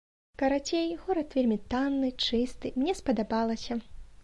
Карацей, 0.41 0.89
горад 1.01 1.35
вельмі 1.41 1.59
танны, 1.75 2.09
чысты, 2.31 2.73
мне 2.81 2.99
спадабалася. 3.03 3.81